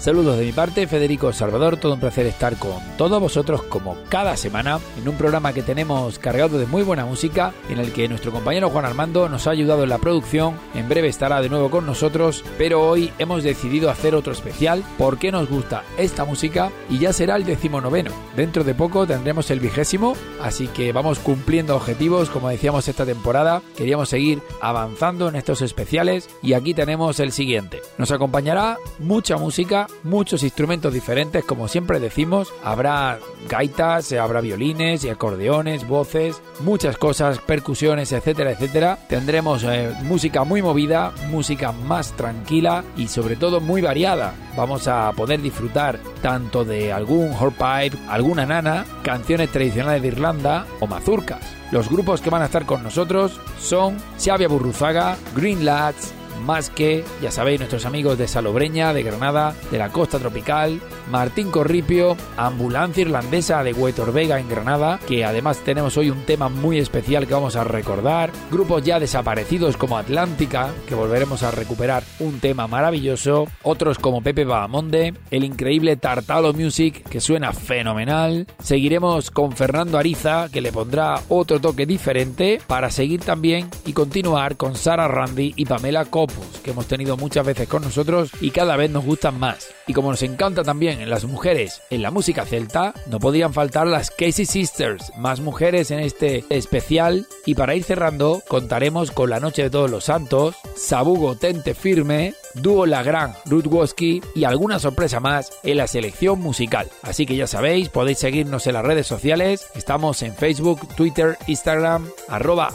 Saludos 0.00 0.38
de 0.38 0.46
mi 0.46 0.52
parte, 0.52 0.86
Federico 0.86 1.30
Salvador, 1.30 1.76
todo 1.76 1.92
un 1.92 2.00
placer 2.00 2.24
estar 2.24 2.56
con 2.56 2.80
todos 2.96 3.20
vosotros 3.20 3.62
como 3.64 3.98
cada 4.08 4.34
semana 4.38 4.80
en 4.96 5.06
un 5.06 5.14
programa 5.14 5.52
que 5.52 5.62
tenemos 5.62 6.18
cargado 6.18 6.58
de 6.58 6.64
muy 6.64 6.82
buena 6.82 7.04
música, 7.04 7.52
en 7.68 7.78
el 7.78 7.92
que 7.92 8.08
nuestro 8.08 8.32
compañero 8.32 8.70
Juan 8.70 8.86
Armando 8.86 9.28
nos 9.28 9.46
ha 9.46 9.50
ayudado 9.50 9.82
en 9.82 9.90
la 9.90 9.98
producción, 9.98 10.54
en 10.74 10.88
breve 10.88 11.08
estará 11.08 11.42
de 11.42 11.50
nuevo 11.50 11.70
con 11.70 11.84
nosotros, 11.84 12.42
pero 12.56 12.80
hoy 12.88 13.12
hemos 13.18 13.42
decidido 13.42 13.90
hacer 13.90 14.14
otro 14.14 14.32
especial 14.32 14.82
porque 14.96 15.30
nos 15.30 15.50
gusta 15.50 15.84
esta 15.98 16.24
música 16.24 16.70
y 16.88 16.96
ya 16.96 17.12
será 17.12 17.36
el 17.36 17.44
decimonoveno. 17.44 18.10
Dentro 18.34 18.64
de 18.64 18.74
poco 18.74 19.06
tendremos 19.06 19.50
el 19.50 19.60
vigésimo, 19.60 20.16
así 20.40 20.66
que 20.68 20.92
vamos 20.92 21.18
cumpliendo 21.18 21.76
objetivos, 21.76 22.30
como 22.30 22.48
decíamos 22.48 22.88
esta 22.88 23.04
temporada, 23.04 23.60
queríamos 23.76 24.08
seguir 24.08 24.40
avanzando 24.62 25.28
en 25.28 25.36
estos 25.36 25.60
especiales 25.60 26.30
y 26.42 26.54
aquí 26.54 26.72
tenemos 26.72 27.20
el 27.20 27.32
siguiente. 27.32 27.82
Nos 27.98 28.10
acompañará 28.12 28.78
mucha 28.98 29.36
música, 29.36 29.88
muchos 30.02 30.42
instrumentos 30.42 30.92
diferentes, 30.92 31.44
como 31.44 31.68
siempre 31.68 32.00
decimos, 32.00 32.52
habrá 32.64 33.18
gaitas, 33.48 34.12
habrá 34.12 34.40
violines 34.40 35.04
y 35.04 35.08
acordeones, 35.08 35.86
voces, 35.86 36.40
muchas 36.60 36.96
cosas, 36.96 37.38
percusiones, 37.38 38.12
etcétera, 38.12 38.52
etcétera. 38.52 38.98
Tendremos 39.08 39.64
eh, 39.64 39.92
música 40.02 40.44
muy 40.44 40.62
movida, 40.62 41.12
música 41.30 41.72
más 41.72 42.12
tranquila 42.12 42.84
y 42.96 43.08
sobre 43.08 43.36
todo 43.36 43.60
muy 43.60 43.82
variada. 43.82 44.34
Vamos 44.56 44.88
a 44.88 45.12
poder 45.12 45.40
disfrutar 45.40 45.98
tanto 46.22 46.64
de 46.64 46.92
algún 46.92 47.32
hornpipe, 47.32 47.96
alguna 48.08 48.46
nana, 48.46 48.84
canciones 49.02 49.50
tradicionales 49.50 50.02
de 50.02 50.08
Irlanda 50.08 50.66
o 50.80 50.86
mazurcas. 50.86 51.40
Los 51.70 51.88
grupos 51.88 52.20
que 52.20 52.30
van 52.30 52.42
a 52.42 52.46
estar 52.46 52.66
con 52.66 52.82
nosotros 52.82 53.40
son 53.60 53.96
Xavier 54.18 54.48
Burruzaga, 54.48 55.16
Green 55.36 55.64
Lads, 55.64 56.14
más 56.40 56.70
que, 56.70 57.04
ya 57.22 57.30
sabéis, 57.30 57.60
nuestros 57.60 57.86
amigos 57.86 58.18
de 58.18 58.28
Salobreña, 58.28 58.92
de 58.92 59.02
Granada, 59.02 59.54
de 59.70 59.78
la 59.78 59.90
costa 59.90 60.18
tropical, 60.18 60.80
Martín 61.10 61.50
Corripio, 61.50 62.16
Ambulancia 62.36 63.02
Irlandesa 63.02 63.62
de 63.62 63.72
Huetor 63.72 64.12
Vega 64.12 64.38
en 64.38 64.48
Granada, 64.48 64.98
que 65.06 65.24
además 65.24 65.58
tenemos 65.64 65.96
hoy 65.96 66.10
un 66.10 66.22
tema 66.24 66.48
muy 66.48 66.78
especial 66.78 67.26
que 67.26 67.34
vamos 67.34 67.56
a 67.56 67.64
recordar, 67.64 68.30
grupos 68.50 68.82
ya 68.82 69.00
desaparecidos 69.00 69.76
como 69.76 69.98
Atlántica, 69.98 70.70
que 70.88 70.94
volveremos 70.94 71.42
a 71.42 71.50
recuperar 71.50 72.02
un 72.18 72.40
tema 72.40 72.66
maravilloso, 72.66 73.46
otros 73.62 73.98
como 73.98 74.22
Pepe 74.22 74.44
Bahamonde, 74.44 75.14
el 75.30 75.44
increíble 75.44 75.96
Tartalo 75.96 76.52
Music, 76.52 77.02
que 77.08 77.20
suena 77.20 77.52
fenomenal, 77.52 78.46
seguiremos 78.62 79.30
con 79.30 79.52
Fernando 79.52 79.98
Ariza, 79.98 80.48
que 80.50 80.60
le 80.60 80.72
pondrá 80.72 81.20
otro 81.28 81.60
toque 81.60 81.86
diferente, 81.86 82.60
para 82.66 82.90
seguir 82.90 83.20
también 83.20 83.68
y 83.84 83.92
continuar 83.92 84.56
con 84.56 84.74
Sara 84.74 85.08
Randy 85.08 85.54
y 85.56 85.64
Pamela 85.64 86.04
Cop 86.04 86.29
que 86.62 86.70
hemos 86.70 86.86
tenido 86.86 87.16
muchas 87.16 87.46
veces 87.46 87.68
con 87.68 87.82
nosotros 87.82 88.30
y 88.40 88.50
cada 88.50 88.76
vez 88.76 88.90
nos 88.90 89.04
gustan 89.04 89.38
más. 89.38 89.68
Y 89.86 89.92
como 89.92 90.10
nos 90.10 90.22
encanta 90.22 90.62
también 90.62 91.00
en 91.00 91.10
las 91.10 91.24
mujeres 91.24 91.82
en 91.90 92.02
la 92.02 92.10
música 92.10 92.44
celta, 92.44 92.94
no 93.06 93.18
podían 93.18 93.52
faltar 93.52 93.86
las 93.86 94.10
Casey 94.10 94.46
Sisters, 94.46 95.12
más 95.16 95.40
mujeres 95.40 95.90
en 95.90 96.00
este 96.00 96.44
especial. 96.50 97.26
Y 97.46 97.54
para 97.54 97.74
ir 97.74 97.84
cerrando, 97.84 98.42
contaremos 98.46 99.10
con 99.10 99.30
La 99.30 99.40
Noche 99.40 99.62
de 99.62 99.70
Todos 99.70 99.90
los 99.90 100.04
Santos, 100.04 100.56
Sabugo 100.76 101.36
Tente 101.36 101.74
Firme, 101.74 102.34
Dúo 102.54 102.86
La 102.86 103.02
Gran, 103.02 103.34
Ruth 103.46 103.66
Woski 103.66 104.20
y 104.34 104.44
alguna 104.44 104.78
sorpresa 104.78 105.20
más 105.20 105.50
en 105.62 105.76
la 105.76 105.86
selección 105.86 106.40
musical. 106.40 106.90
Así 107.02 107.26
que 107.26 107.36
ya 107.36 107.46
sabéis, 107.46 107.88
podéis 107.88 108.18
seguirnos 108.18 108.66
en 108.66 108.74
las 108.74 108.84
redes 108.84 109.06
sociales. 109.06 109.66
Estamos 109.74 110.22
en 110.22 110.34
Facebook, 110.34 110.80
Twitter, 110.96 111.38
Instagram, 111.46 112.08
arroba. 112.28 112.70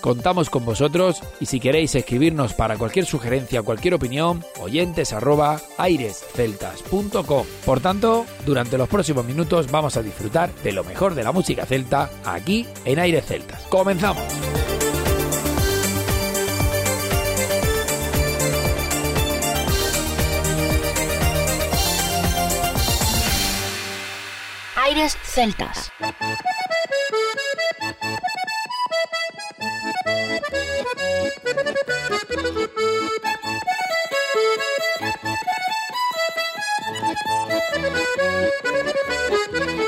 Contamos 0.00 0.50
con 0.50 0.64
vosotros 0.64 1.22
y 1.40 1.46
si 1.46 1.60
queréis 1.60 1.94
escribirnos 1.94 2.41
para 2.50 2.76
cualquier 2.76 3.06
sugerencia, 3.06 3.62
cualquier 3.62 3.94
opinión, 3.94 4.44
oyentes 4.60 5.12
arroba 5.12 5.60
airesceltas.com. 5.78 7.46
Por 7.64 7.80
tanto, 7.80 8.26
durante 8.44 8.76
los 8.76 8.88
próximos 8.88 9.24
minutos 9.24 9.70
vamos 9.70 9.96
a 9.96 10.02
disfrutar 10.02 10.52
de 10.64 10.72
lo 10.72 10.82
mejor 10.82 11.14
de 11.14 11.22
la 11.22 11.32
música 11.32 11.66
celta 11.66 12.10
aquí 12.24 12.66
en 12.84 12.98
Aires 12.98 13.24
Celtas. 13.26 13.62
¡Comenzamos! 13.64 14.22
Aires 24.76 25.16
Celtas. 25.22 25.92
Thank 30.50 30.90
you. 39.70 39.81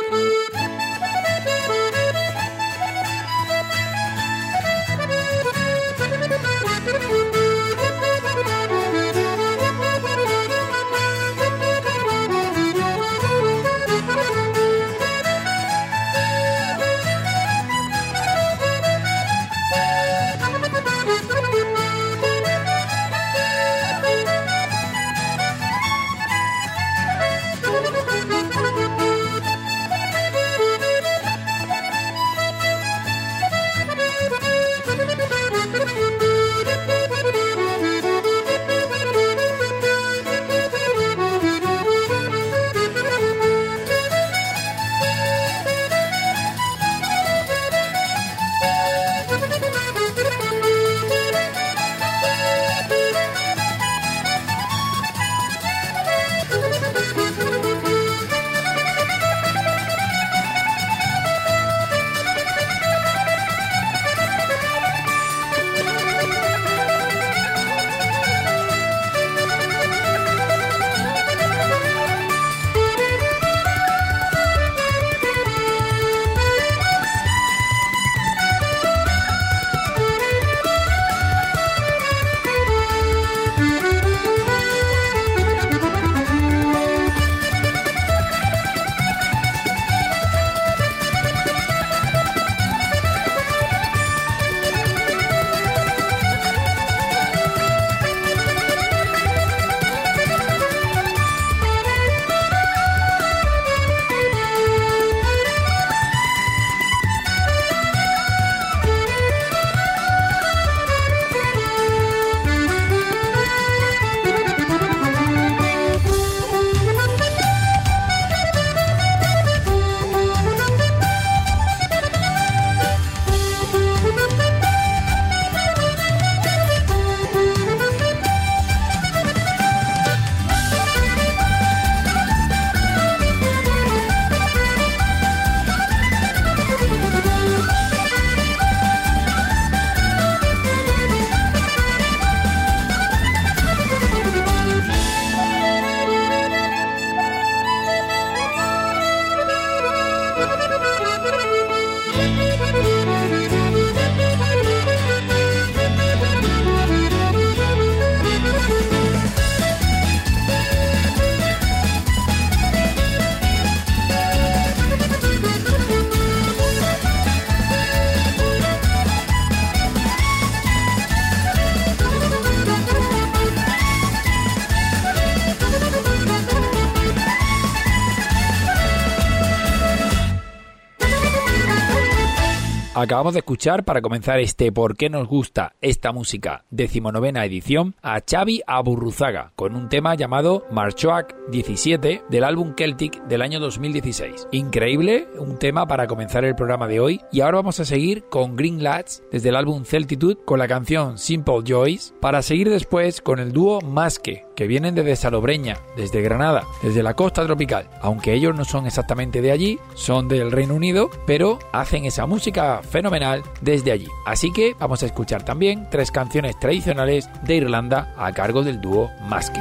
Acabamos 183.04 183.34
de 183.34 183.40
escuchar, 183.40 183.84
para 183.84 184.00
comenzar 184.00 184.40
este 184.40 184.72
¿Por 184.72 184.96
qué 184.96 185.10
nos 185.10 185.28
gusta 185.28 185.74
esta 185.82 186.10
música? 186.10 186.64
decimonovena 186.70 187.44
edición, 187.44 187.94
a 188.00 188.22
Xavi 188.26 188.62
Aburruzaga, 188.66 189.52
con 189.56 189.76
un 189.76 189.90
tema 189.90 190.14
llamado 190.14 190.64
Marchoak 190.70 191.36
17 191.50 192.22
del 192.30 192.44
álbum 192.44 192.72
Celtic 192.74 193.22
del 193.24 193.42
año 193.42 193.60
2016. 193.60 194.48
Increíble, 194.52 195.28
un 195.38 195.58
tema 195.58 195.86
para 195.86 196.06
comenzar 196.06 196.46
el 196.46 196.54
programa 196.54 196.88
de 196.88 197.00
hoy. 197.00 197.20
Y 197.30 197.42
ahora 197.42 197.58
vamos 197.58 197.78
a 197.78 197.84
seguir 197.84 198.24
con 198.30 198.56
Green 198.56 198.82
Lads 198.82 199.22
desde 199.30 199.50
el 199.50 199.56
álbum 199.56 199.84
Celtitude 199.84 200.38
con 200.42 200.58
la 200.58 200.66
canción 200.66 201.18
Simple 201.18 201.62
Joys, 201.68 202.14
para 202.22 202.40
seguir 202.40 202.70
después 202.70 203.20
con 203.20 203.38
el 203.38 203.52
dúo 203.52 203.82
Masque, 203.82 204.46
que 204.56 204.66
vienen 204.66 204.94
desde 204.94 205.16
Salobreña, 205.16 205.76
desde 205.94 206.22
Granada, 206.22 206.64
desde 206.82 207.02
la 207.02 207.12
costa 207.12 207.44
tropical. 207.44 207.90
Aunque 208.00 208.32
ellos 208.32 208.56
no 208.56 208.64
son 208.64 208.86
exactamente 208.86 209.42
de 209.42 209.52
allí, 209.52 209.78
son 209.94 210.26
del 210.26 210.50
Reino 210.50 210.74
Unido, 210.74 211.10
pero 211.26 211.58
hacen 211.70 212.06
esa 212.06 212.24
música 212.24 212.80
fenomenal 212.94 213.42
desde 213.60 213.90
allí. 213.90 214.06
Así 214.24 214.52
que 214.52 214.76
vamos 214.78 215.02
a 215.02 215.06
escuchar 215.06 215.42
también 215.42 215.88
tres 215.90 216.12
canciones 216.12 216.56
tradicionales 216.60 217.28
de 217.42 217.56
Irlanda 217.56 218.14
a 218.16 218.30
cargo 218.30 218.62
del 218.62 218.80
dúo 218.80 219.10
Masque. 219.28 219.60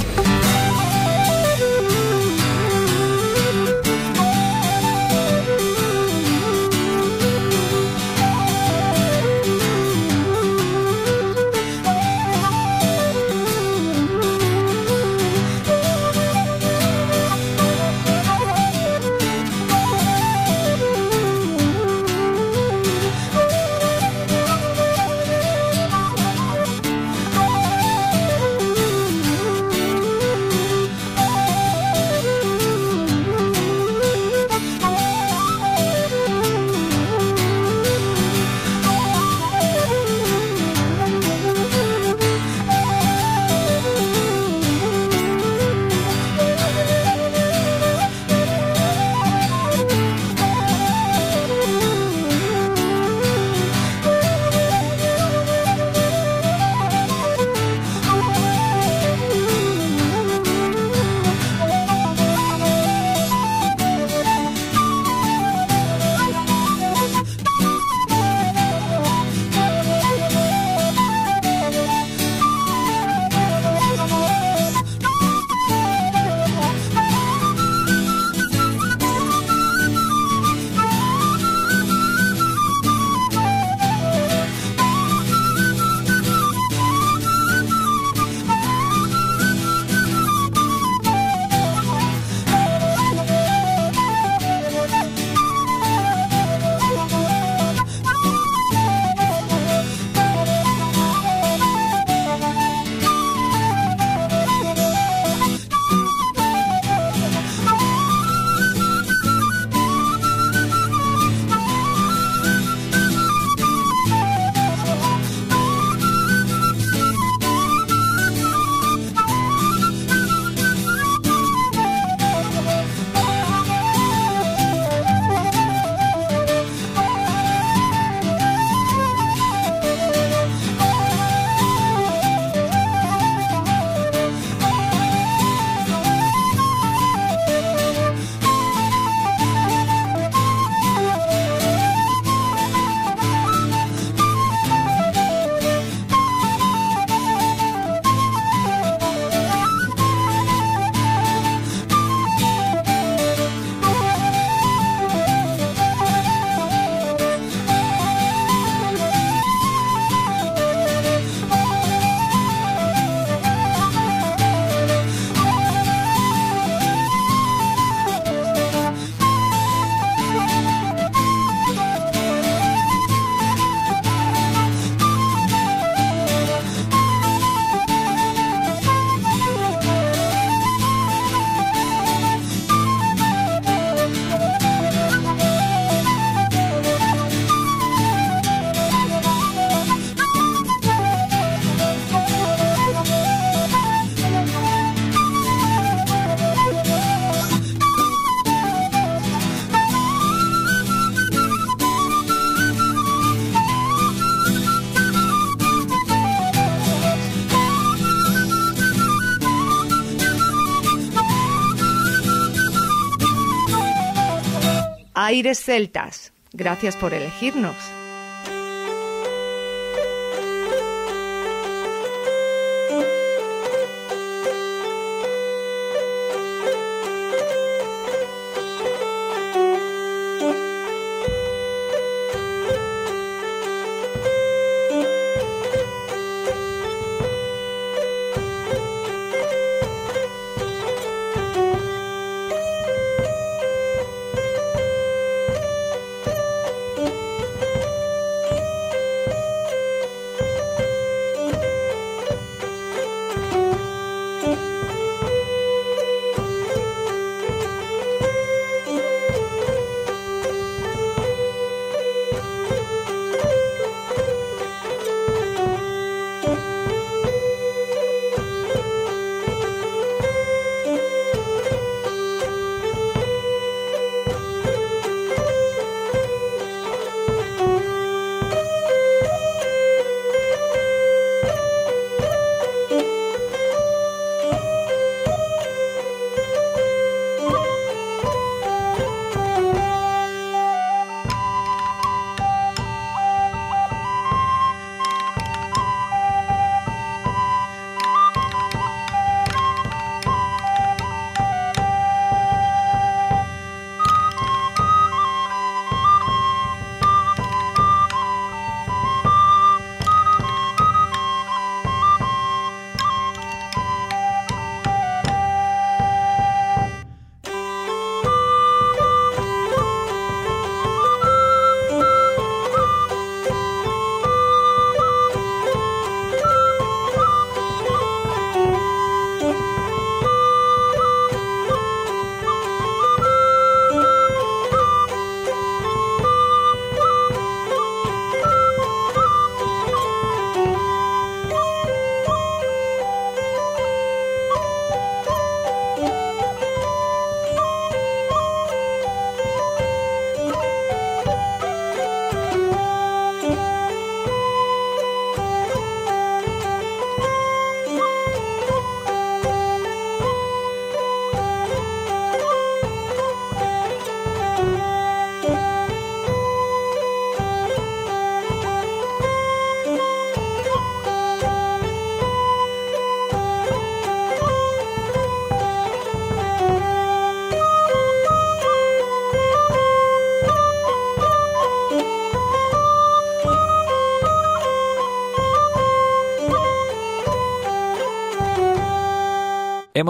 Aires 215.31 215.63
Celtas. 215.63 216.33
Gracias 216.51 216.97
por 216.97 217.13
elegirnos. 217.13 217.77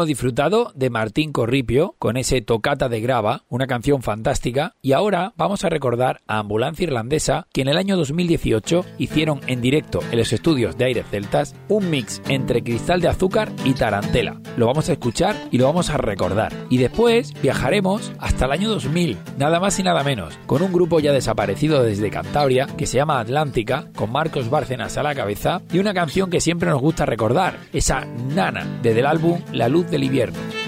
Disfrutado 0.05 0.72
de 0.75 0.89
Martín 0.89 1.31
Corripio 1.31 1.96
con 2.00 2.17
ese 2.17 2.41
Tocata 2.41 2.89
de 2.89 3.01
Grava, 3.01 3.43
una 3.50 3.67
canción 3.67 4.01
fantástica, 4.01 4.75
y 4.81 4.93
ahora 4.93 5.34
vamos 5.38 5.63
a 5.63 5.70
recordar 5.70 6.22
a 6.27 6.39
Ambulancia 6.39 6.84
Irlandesa, 6.84 7.48
que 7.53 7.62
en 7.62 7.67
el 7.67 7.77
año 7.77 7.97
2018 7.97 8.86
hicieron 8.97 9.41
en 9.47 9.62
directo 9.62 9.99
en 10.12 10.17
los 10.17 10.34
estudios 10.34 10.78
de 10.78 10.86
Aires 10.86 11.06
Celtas 11.10 11.56
un 11.67 11.89
mix 11.89 12.21
entre 12.28 12.63
Cristal 12.63 13.02
de 13.02 13.10
Azúcar 13.10 13.52
y 13.63 13.73
Tarantela. 13.73 14.41
Lo 14.58 14.67
vamos 14.67 14.89
a 14.89 14.93
escuchar 14.93 15.36
y 15.52 15.58
lo 15.58 15.65
vamos 15.65 15.89
a 15.89 15.97
recordar. 15.97 16.52
Y 16.69 16.78
después 16.78 17.34
viajaremos 17.41 18.12
hasta 18.19 18.45
el 18.45 18.52
año 18.52 18.69
2000, 18.69 19.17
nada 19.38 19.60
más 19.60 19.78
y 19.80 19.84
nada 19.84 20.04
menos, 20.04 20.38
con 20.45 20.62
un 20.62 20.73
grupo 20.73 20.99
ya 20.99 21.13
desaparecido 21.13 21.84
desde 21.84 22.10
Cantabria 22.10 22.67
que 22.78 22.88
se 22.88 22.97
llama 22.97 23.19
Atlántica, 23.19 23.88
con 23.95 24.12
Marcos 24.12 24.49
Bárcenas 24.49 24.97
a 24.97 25.04
la 25.04 25.15
cabeza, 25.15 25.62
y 25.71 25.80
una 25.80 25.93
canción 25.93 26.30
que 26.30 26.41
siempre 26.41 26.69
nos 26.69 26.82
gusta 26.82 27.06
recordar, 27.06 27.58
esa 27.73 28.06
Nana, 28.06 28.80
desde 28.82 29.02
el 29.02 29.06
álbum 29.06 29.41
La 29.52 29.69
Luz 29.69 29.90
del 29.91 30.06
invierno. 30.06 30.61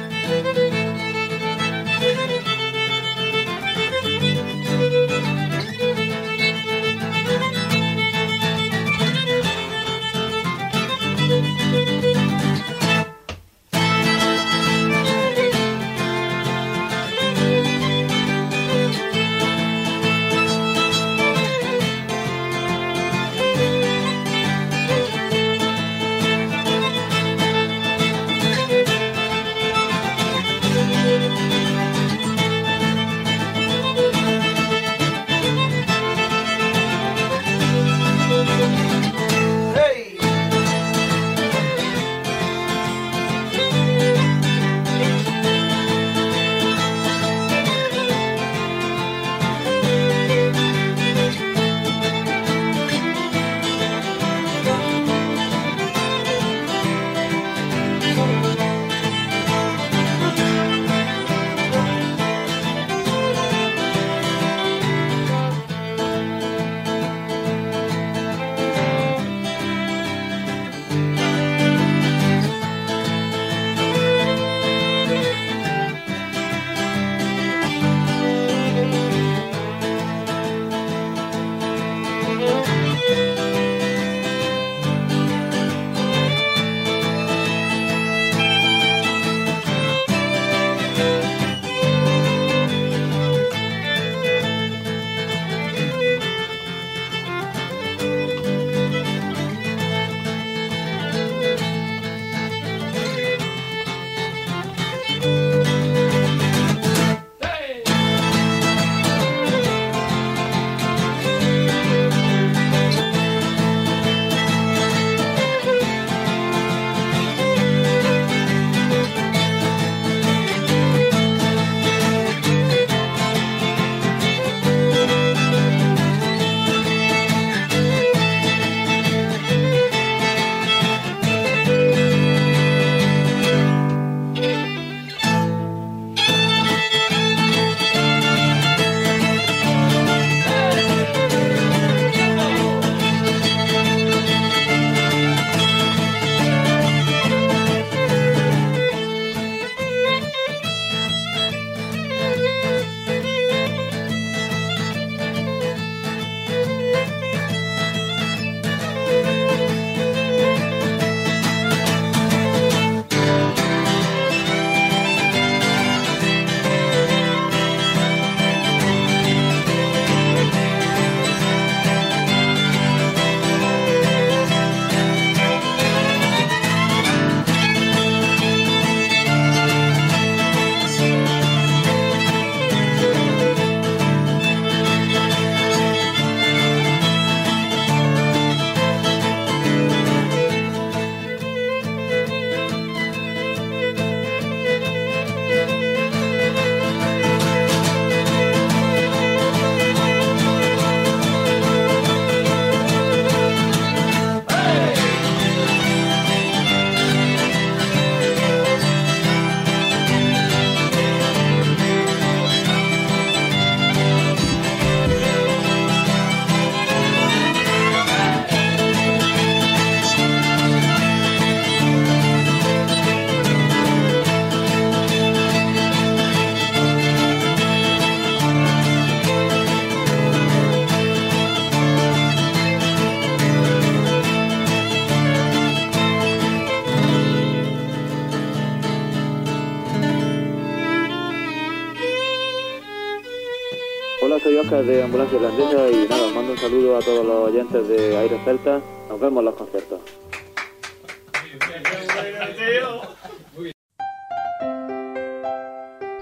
De 245.33 245.39
Irlandesa 245.39 245.89
y 245.89 246.07
nada, 246.07 246.27
mando 246.27 246.51
un 246.51 246.57
saludo 246.59 246.97
a 246.97 246.99
todos 246.99 247.25
los 247.25 247.49
oyentes 247.49 247.87
de 247.87 248.15
Aire 248.17 248.39
Celta. 248.45 248.79
Nos 249.09 249.19
vemos 249.19 249.39
en 249.39 249.45
los 249.45 249.55
conciertos. 249.55 249.99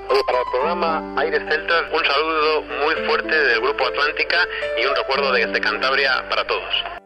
Para 0.08 0.40
el 0.40 0.46
programa 0.54 1.14
Aire 1.18 1.40
Celtas, 1.40 1.84
un 1.92 2.06
saludo 2.06 2.62
muy 2.86 2.96
fuerte 3.06 3.36
del 3.36 3.60
Grupo 3.60 3.86
Atlántica 3.86 4.48
y 4.82 4.86
un 4.86 4.96
recuerdo 4.96 5.34
desde 5.34 5.60
Cantabria 5.60 6.30
para 6.30 6.48
todos. 6.48 7.01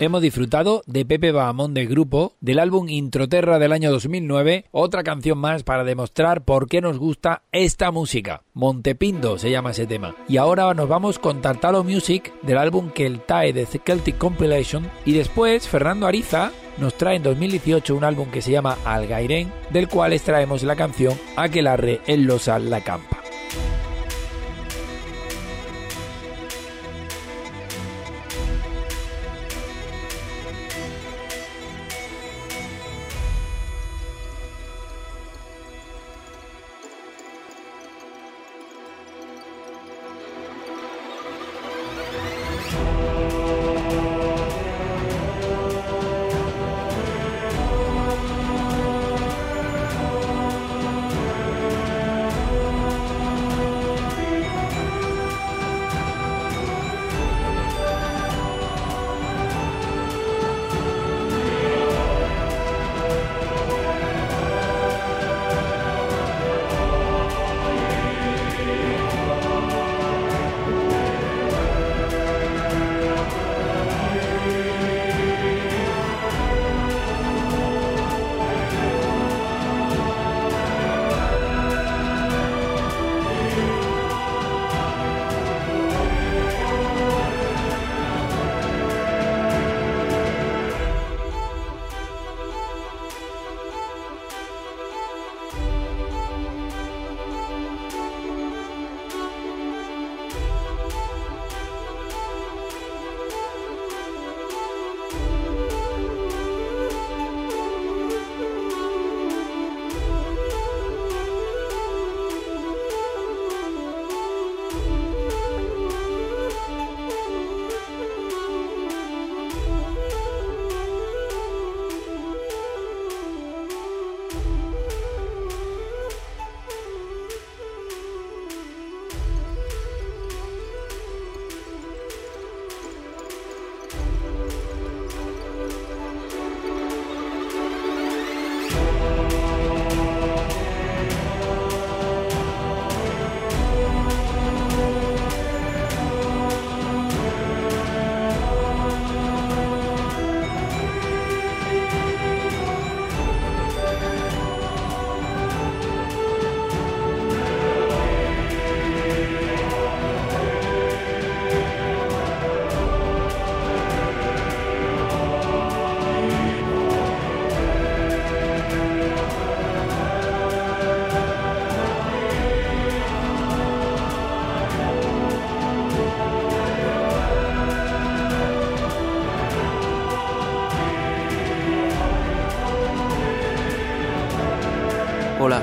Hemos 0.00 0.22
disfrutado 0.22 0.82
de 0.86 1.04
Pepe 1.04 1.30
Bahamón 1.30 1.74
del 1.74 1.86
grupo, 1.86 2.32
del 2.40 2.58
álbum 2.58 2.88
Introterra 2.88 3.58
del 3.58 3.72
año 3.72 3.92
2009, 3.92 4.64
otra 4.70 5.04
canción 5.04 5.38
más 5.38 5.62
para 5.62 5.84
demostrar 5.84 6.44
por 6.44 6.68
qué 6.68 6.80
nos 6.80 6.98
gusta 6.98 7.42
esta 7.52 7.90
música. 7.90 8.42
Montepindo 8.54 9.38
se 9.38 9.50
llama 9.50 9.72
ese 9.72 9.86
tema. 9.86 10.16
Y 10.26 10.38
ahora 10.38 10.72
nos 10.72 10.88
vamos 10.88 11.18
con 11.18 11.42
Tartalo 11.42 11.84
Music 11.84 12.32
del 12.42 12.56
álbum 12.56 12.90
Keltae 12.90 13.52
de 13.52 13.66
The 13.66 13.78
Celtic 13.84 14.16
Compilation 14.16 14.90
y 15.04 15.12
después 15.12 15.68
Fernando 15.68 16.06
Ariza 16.06 16.50
nos 16.78 16.94
trae 16.94 17.16
en 17.16 17.22
2018 17.22 17.94
un 17.94 18.04
álbum 18.04 18.30
que 18.30 18.40
se 18.40 18.52
llama 18.52 18.78
Algairén, 18.86 19.52
del 19.70 19.88
cual 19.88 20.14
extraemos 20.14 20.62
la 20.62 20.76
canción 20.76 21.14
Aquelarre 21.36 22.00
en 22.06 22.26
Losal 22.26 22.70
la 22.70 22.80
Campa. 22.80 23.19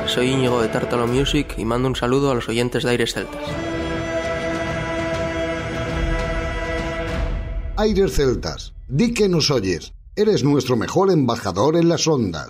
Soy 0.07 0.29
Íñigo 0.29 0.61
de 0.61 0.69
Tartalo 0.69 1.07
Music 1.07 1.55
y 1.57 1.65
mando 1.65 1.87
un 1.87 1.95
saludo 1.95 2.31
a 2.31 2.35
los 2.35 2.47
oyentes 2.47 2.83
de 2.83 2.91
Aires 2.91 3.13
Celtas. 3.13 3.41
Aires 7.75 8.15
Celtas, 8.15 8.73
di 8.87 9.13
que 9.13 9.27
nos 9.27 9.51
oyes. 9.51 9.93
Eres 10.15 10.43
nuestro 10.43 10.77
mejor 10.77 11.11
embajador 11.11 11.75
en 11.75 11.89
las 11.89 12.07
ondas. 12.07 12.47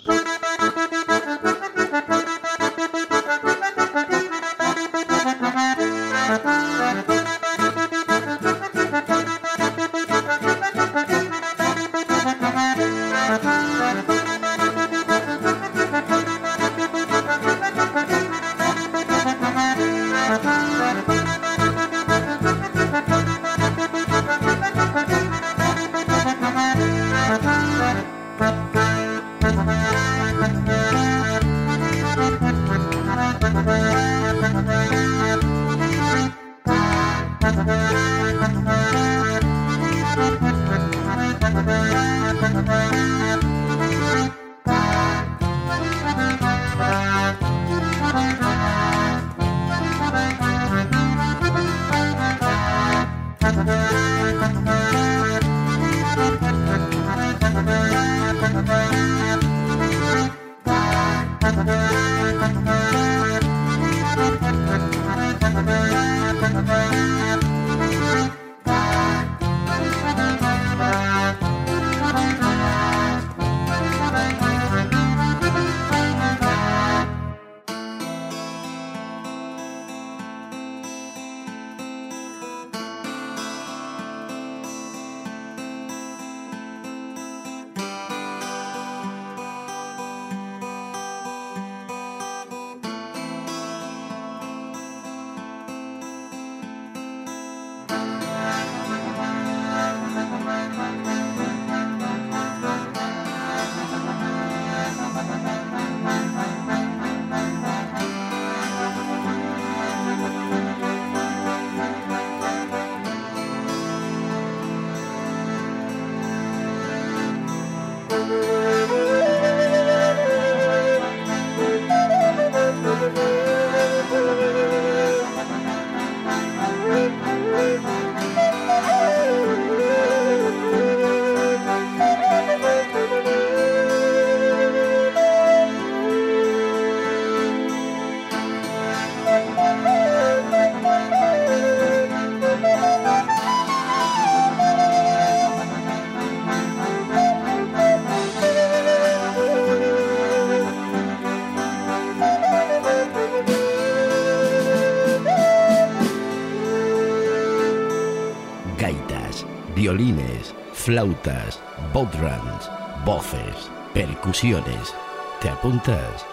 Violines, 159.97 160.53
flautas, 160.73 161.59
bodrums, 161.93 162.69
voces, 163.03 163.71
percusiones. 163.93 164.93
¿Te 165.41 165.49
apuntas? 165.49 166.25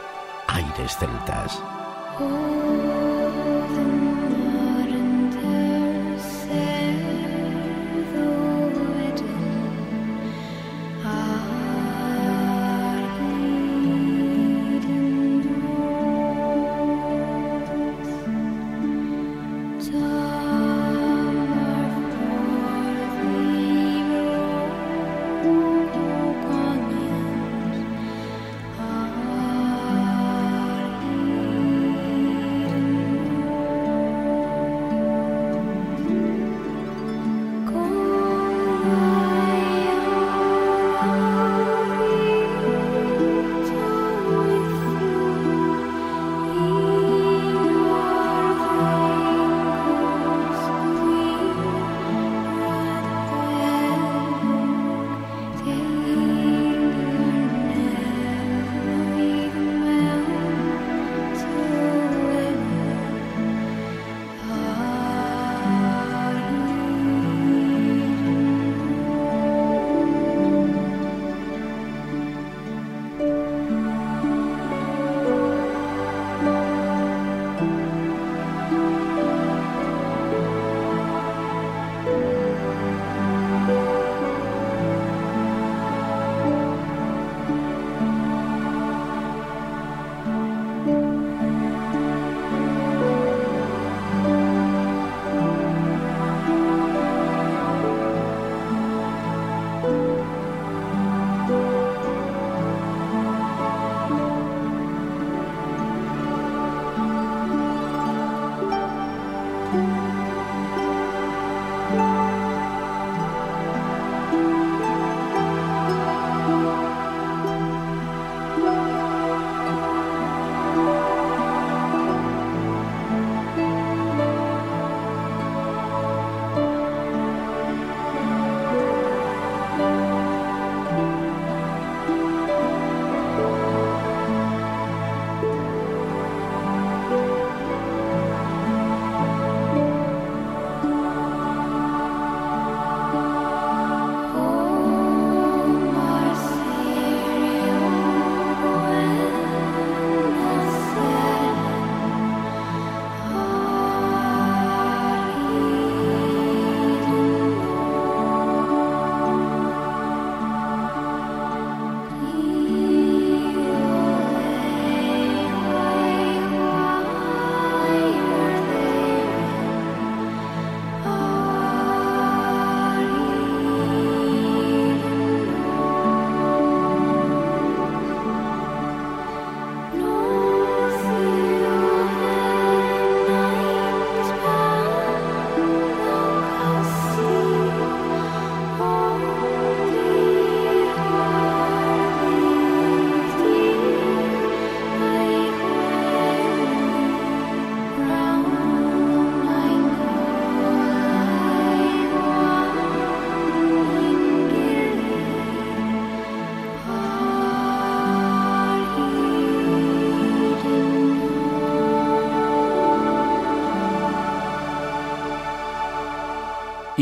Aires 0.48 0.96
celtas. 0.98 1.73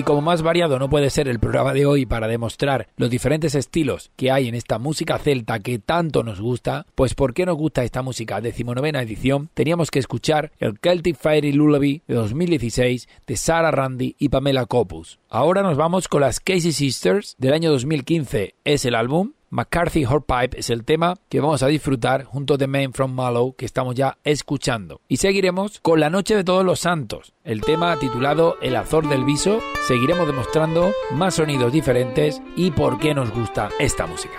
Y 0.02 0.04
como 0.04 0.20
más 0.20 0.42
variado 0.42 0.80
no 0.80 0.90
puede 0.90 1.10
ser 1.10 1.28
el 1.28 1.38
programa 1.38 1.72
de 1.72 1.86
hoy 1.86 2.06
para 2.06 2.26
demostrar 2.26 2.88
los 2.96 3.08
diferentes 3.08 3.54
estilos 3.54 4.10
que 4.16 4.32
hay 4.32 4.48
en 4.48 4.56
esta 4.56 4.80
música 4.80 5.16
celta 5.16 5.60
que 5.60 5.78
tanto 5.78 6.24
nos 6.24 6.40
gusta, 6.40 6.86
pues 6.96 7.14
¿por 7.14 7.32
qué 7.34 7.46
nos 7.46 7.56
gusta 7.56 7.84
esta 7.84 8.02
música? 8.02 8.40
Decimonovena 8.40 9.00
edición, 9.00 9.48
teníamos 9.54 9.92
que 9.92 10.00
escuchar 10.00 10.50
el 10.58 10.76
Celtic 10.82 11.16
Fairy 11.16 11.52
Lullaby 11.52 12.02
de 12.08 12.14
2016 12.16 13.08
de 13.28 13.36
Sarah 13.36 13.70
Randy 13.70 14.16
y 14.18 14.28
Pamela 14.28 14.66
Copus. 14.66 15.20
Ahora 15.28 15.62
nos 15.62 15.76
vamos 15.76 16.08
con 16.08 16.22
las 16.22 16.40
Casey 16.40 16.72
Sisters 16.72 17.36
del 17.38 17.52
año 17.52 17.70
2015, 17.70 18.56
es 18.64 18.84
el 18.84 18.96
álbum, 18.96 19.34
McCarthy 19.52 20.06
Horpipe 20.06 20.58
es 20.58 20.70
el 20.70 20.82
tema 20.82 21.16
que 21.28 21.40
vamos 21.40 21.62
a 21.62 21.66
disfrutar 21.66 22.24
junto 22.24 22.56
de 22.56 22.66
Man 22.66 22.94
from 22.94 23.12
Mallow 23.12 23.54
que 23.54 23.66
estamos 23.66 23.94
ya 23.94 24.16
escuchando. 24.24 25.02
Y 25.08 25.18
seguiremos 25.18 25.78
con 25.80 26.00
La 26.00 26.08
Noche 26.08 26.34
de 26.34 26.42
Todos 26.42 26.64
los 26.64 26.80
Santos, 26.80 27.34
el 27.44 27.60
tema 27.60 27.98
titulado 27.98 28.56
El 28.62 28.76
Azor 28.76 29.10
del 29.10 29.26
Viso. 29.26 29.60
Seguiremos 29.86 30.26
demostrando 30.26 30.92
más 31.10 31.34
sonidos 31.34 31.70
diferentes 31.70 32.40
y 32.56 32.70
por 32.70 32.98
qué 32.98 33.12
nos 33.12 33.30
gusta 33.30 33.68
esta 33.78 34.06
música. 34.06 34.38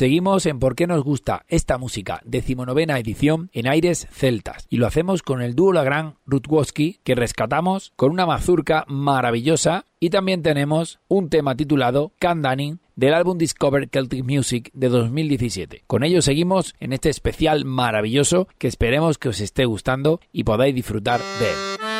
Seguimos 0.00 0.46
en 0.46 0.60
Por 0.60 0.76
qué 0.76 0.86
nos 0.86 1.04
gusta 1.04 1.44
esta 1.46 1.76
música, 1.76 2.22
decimonovena 2.24 2.98
edición 2.98 3.50
en 3.52 3.68
Aires 3.68 4.08
Celtas. 4.10 4.64
Y 4.70 4.78
lo 4.78 4.86
hacemos 4.86 5.22
con 5.22 5.42
el 5.42 5.54
dúo 5.54 5.74
La 5.74 5.84
Gran 5.84 6.14
Rutwoski, 6.24 7.00
que 7.04 7.14
rescatamos 7.14 7.92
con 7.96 8.10
una 8.10 8.24
mazurca 8.24 8.86
maravillosa. 8.88 9.84
Y 10.00 10.08
también 10.08 10.40
tenemos 10.40 11.00
un 11.08 11.28
tema 11.28 11.54
titulado 11.54 12.12
Can 12.18 12.40
del 12.96 13.12
álbum 13.12 13.36
Discover 13.36 13.90
Celtic 13.92 14.24
Music 14.24 14.70
de 14.72 14.88
2017. 14.88 15.84
Con 15.86 16.02
ello 16.02 16.22
seguimos 16.22 16.74
en 16.80 16.94
este 16.94 17.10
especial 17.10 17.66
maravilloso 17.66 18.48
que 18.56 18.68
esperemos 18.68 19.18
que 19.18 19.28
os 19.28 19.40
esté 19.42 19.66
gustando 19.66 20.18
y 20.32 20.44
podáis 20.44 20.74
disfrutar 20.74 21.20
de 21.20 21.50
él. 21.50 21.99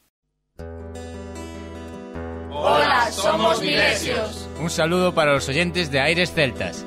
Hola, 2.53 3.11
somos 3.11 3.61
Milesios. 3.61 4.49
Un 4.61 4.71
saludo 4.71 5.13
para 5.15 5.33
los 5.33 5.49
oyentes 5.49 5.91
de 5.91 5.99
Aires 5.99 6.33
Celtas. 6.33 6.87